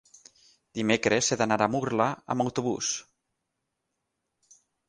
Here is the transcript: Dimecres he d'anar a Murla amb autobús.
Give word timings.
Dimecres 0.79 1.29
he 1.29 1.37
d'anar 1.41 1.59
a 1.67 1.69
Murla 1.75 2.09
amb 2.37 2.45
autobús. 2.47 2.93